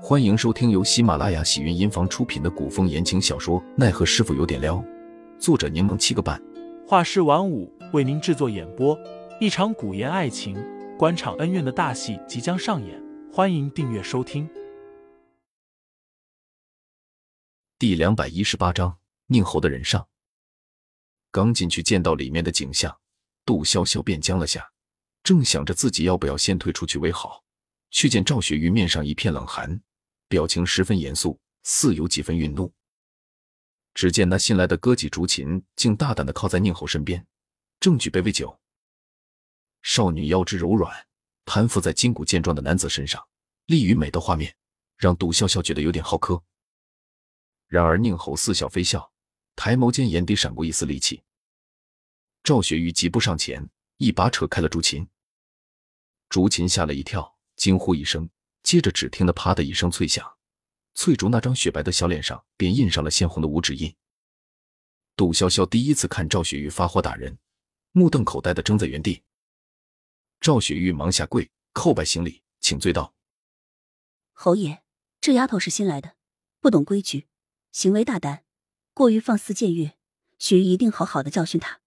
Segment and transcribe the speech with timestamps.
[0.00, 4.76] 欢迎收听由喜马拉雅喜云音房出品的古风言情小说《奈何师傅有点撩》，
[5.40, 6.40] 作者柠檬七个半，
[6.86, 8.96] 画师晚舞为您制作演播。
[9.40, 10.56] 一场古言爱情、
[10.96, 14.48] 官场恩怨的大戏即将上演，欢迎订阅收听。
[17.76, 20.06] 第两百一十八章：宁侯的人上。
[21.32, 22.96] 刚进去见到里面的景象，
[23.44, 24.70] 杜潇潇便僵了下，
[25.24, 27.42] 正想着自己要不要先退出去为好，
[27.90, 29.80] 却见赵雪玉面上一片冷寒。
[30.28, 32.72] 表情十分严肃，似有几分愠怒。
[33.94, 37.26] 只见那新来的歌妓竹琴竟大胆的靠在宁侯身边，
[37.80, 38.60] 正举杯为酒。
[39.82, 41.06] 少女腰肢柔软，
[41.44, 43.26] 攀附在筋骨健壮的男子身上，
[43.66, 44.54] 丽与美的画面
[44.96, 46.42] 让杜笑笑觉得有点好磕。
[47.66, 49.12] 然而宁侯似笑非笑，
[49.56, 51.22] 抬眸间眼底闪过一丝戾气。
[52.42, 55.08] 赵雪玉急步上前，一把扯开了竹琴。
[56.28, 58.28] 竹琴吓了一跳，惊呼一声。
[58.68, 60.36] 接着，只听得“啪”的一声脆响，
[60.92, 63.96] 翠竹那张雪白的小脸上便印上了鲜红的五指印。
[65.16, 67.38] 杜潇潇第一次看赵雪玉发火打人，
[67.92, 69.22] 目瞪口呆的怔在原地。
[70.38, 73.14] 赵雪玉忙下跪叩拜行礼，请罪道
[74.36, 74.82] ：“侯爷，
[75.18, 76.16] 这丫头是新来的，
[76.60, 77.26] 不懂规矩，
[77.72, 78.44] 行为大胆，
[78.92, 79.96] 过于放肆僭越，
[80.38, 81.80] 雪玉一定好好的教训她，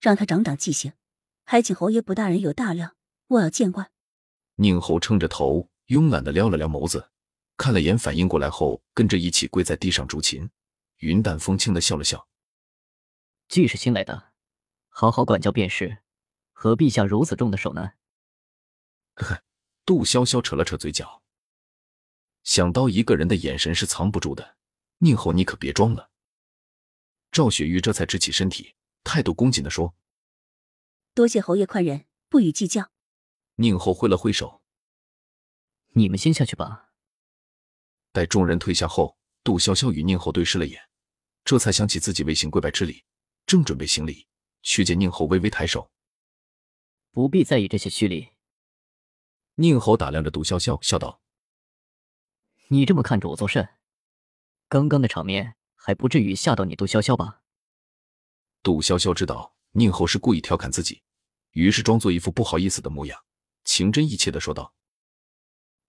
[0.00, 0.92] 让她长长记性。
[1.42, 2.94] 还请侯爷不大人有大量，
[3.26, 3.90] 莫要见怪。”
[4.54, 5.68] 宁侯撑着头。
[5.88, 7.10] 慵懒的撩了撩眸子，
[7.56, 10.50] 看了眼反应过来后，跟着一起跪在地上竹琴，
[10.98, 12.28] 云淡风轻的笑了笑。
[13.48, 14.32] 既是新来的，
[14.90, 15.98] 好好管教便是，
[16.52, 17.92] 何必下如此重的手呢？
[19.14, 19.42] 呵，
[19.86, 21.22] 杜潇潇扯了扯嘴角，
[22.44, 24.56] 想到一个人的眼神是藏不住的，
[24.98, 26.10] 宁侯你可别装了。
[27.32, 29.94] 赵雪玉这才直起身体，态度恭谨的说
[31.14, 32.90] ：“多谢侯爷宽仁，不予计较。”
[33.56, 34.60] 宁侯挥了挥手。
[35.92, 36.90] 你们先下去吧。
[38.12, 40.80] 待众人退下后，杜潇潇与宁侯对视了眼，
[41.44, 43.04] 这才想起自己未行跪拜之礼，
[43.46, 44.26] 正准备行礼，
[44.62, 45.90] 却见宁侯微微抬手。
[47.10, 48.28] 不必在意这些虚礼。
[49.56, 51.20] 宁侯打量着杜潇潇，笑道
[52.68, 53.68] ：“你这么看着我做甚？
[54.68, 57.42] 刚刚的场面还不至于吓到你，杜潇潇吧？”
[58.62, 61.02] 杜潇潇知道宁侯是故意调侃自己，
[61.52, 63.24] 于是装作一副不好意思的模样，
[63.64, 64.74] 情真意切的说道。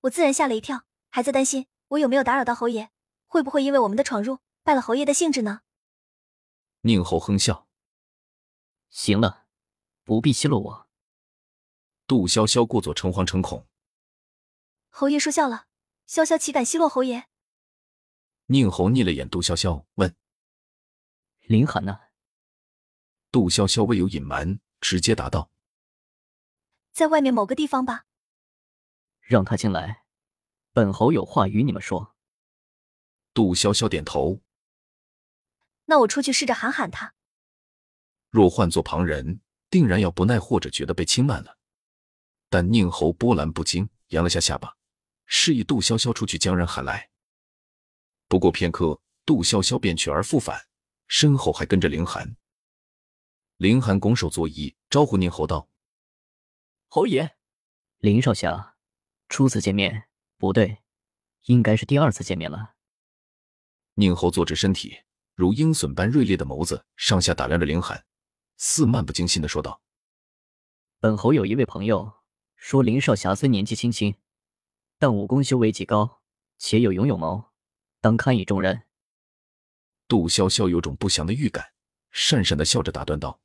[0.00, 2.90] 我自然吓了一跳，还在担心我有没有打扰到侯爷，
[3.26, 5.62] 会不会因为我们的闯入败了侯爷的兴致呢？
[6.82, 7.68] 宁侯哼笑，
[8.90, 9.46] 行了，
[10.04, 10.88] 不必奚落我。
[12.06, 13.66] 杜潇潇故作诚惶诚恐，
[14.90, 15.66] 侯爷说笑了，
[16.06, 17.26] 潇潇岂敢奚落侯爷？
[18.46, 20.14] 宁侯睨了眼杜潇潇，问
[21.42, 21.98] ：“林寒呢？”
[23.32, 25.50] 杜潇潇未有隐瞒，直接答道
[26.94, 28.04] ：“在外面某个地方吧。”
[29.26, 30.04] 让他进来，
[30.72, 32.14] 本侯有话与你们说。
[33.34, 34.40] 杜潇潇点头。
[35.86, 37.12] 那我出去试着喊喊他。
[38.30, 41.58] 若换做旁人，定然要不耐或者觉得被轻慢了。
[42.48, 44.76] 但宁侯波澜不惊，扬了下下巴，
[45.24, 47.10] 示意杜潇潇出去将人喊来。
[48.28, 50.68] 不过片刻，杜潇潇便去而复返，
[51.08, 52.36] 身后还跟着凌寒。
[53.56, 55.68] 凌寒拱手作揖，招呼宁侯道
[56.86, 57.36] ：“侯爷，
[57.98, 58.74] 林少侠。”
[59.28, 60.78] 初次见面不对，
[61.44, 62.74] 应该是第二次见面了。
[63.94, 64.98] 宁侯坐直身体，
[65.34, 68.04] 如鹰隼般锐利的眸子上下打量着凌寒，
[68.56, 69.80] 似漫不经心的说道
[71.00, 72.12] ：“本侯有一位朋友
[72.54, 74.14] 说，林少侠虽年纪轻轻，
[74.98, 76.20] 但武功修为极高，
[76.58, 77.52] 且有勇有谋，
[78.00, 78.82] 当堪以重任。”
[80.08, 81.72] 杜潇潇有种不祥的预感，
[82.12, 83.40] 讪讪的笑着打断道：“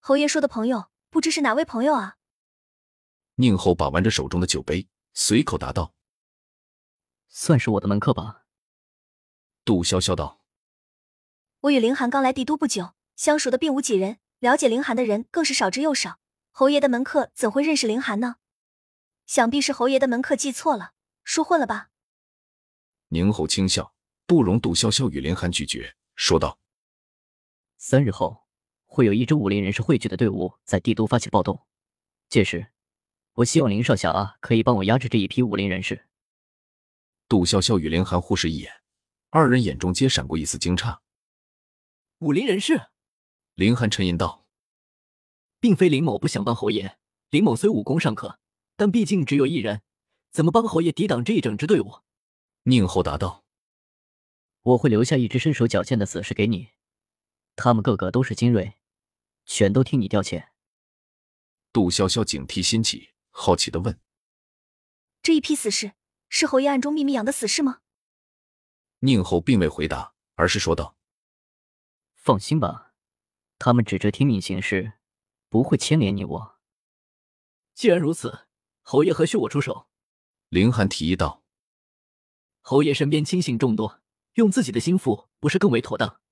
[0.00, 2.16] 侯爷说的朋友，不知是哪位朋友啊？”
[3.38, 5.92] 宁侯把玩着手中的酒杯，随口答道
[7.28, 8.46] ：“算是我的门客吧。”
[9.62, 10.40] 杜潇潇道
[11.60, 16.18] ：“我与凌寒刚来帝都不久，相熟的并无几人，了解凌寒的人更是少之又少。
[16.50, 18.36] 侯爷的门客怎会认识凌寒呢？
[19.26, 21.90] 想必是侯爷的门客记错了，说混了吧？”
[23.08, 23.94] 宁侯轻笑，
[24.24, 26.58] 不容杜潇潇与凌寒拒绝，说道
[27.76, 28.46] ：“三日后，
[28.86, 31.66] 会有一支武林人士汇聚的队伍在帝都发起暴动，
[32.30, 32.68] 届时。”
[33.36, 36.06] 我希望林少侠啊，可以帮我压制这一批武林人士。
[37.28, 38.72] 杜潇潇与林寒互视一眼，
[39.28, 41.00] 二人眼中皆闪过一丝惊诧。
[42.20, 42.86] 武林人士，
[43.54, 44.46] 林寒沉吟道
[45.60, 46.96] ：“并非林某不想帮侯爷，
[47.28, 48.38] 林某虽武功尚可，
[48.74, 49.82] 但毕竟只有一人，
[50.30, 51.96] 怎么帮侯爷抵挡这一整支队伍？”
[52.64, 53.44] 宁侯答道
[54.62, 56.68] ：“我会留下一支身手矫健的死士给你，
[57.54, 58.78] 他们个个都是精锐，
[59.44, 60.48] 全都听你调遣。”
[61.70, 63.10] 杜潇潇警惕心起。
[63.38, 64.00] 好奇的问
[65.22, 65.92] ：“这一批死士
[66.30, 67.80] 是侯爷暗中秘密养的死士吗？
[69.00, 70.96] 宁侯并未回答，而是说道
[72.16, 72.94] ：“放心吧，
[73.58, 74.94] 他们只知听命行事，
[75.50, 76.56] 不会牵连你我。
[77.74, 78.46] 既然如此，
[78.80, 79.86] 侯爷何须我出手？”
[80.48, 81.44] 凌寒提议道
[82.62, 84.00] ：“侯爷身边亲信众多，
[84.34, 86.22] 用自己的心腹不是更为妥当？”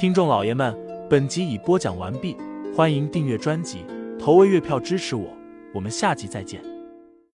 [0.00, 0.74] 听众老爷们，
[1.10, 2.34] 本集已播讲完毕，
[2.74, 3.84] 欢迎订阅专辑，
[4.22, 5.36] 投喂月票支持我，
[5.74, 6.62] 我们下集再见。